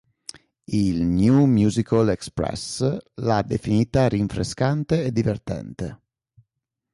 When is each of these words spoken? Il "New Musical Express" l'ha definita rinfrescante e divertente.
Il 0.73 1.03
"New 1.03 1.45
Musical 1.45 2.09
Express" 2.09 2.97
l'ha 3.17 3.43
definita 3.43 4.07
rinfrescante 4.07 5.03
e 5.03 5.11
divertente. 5.11 6.01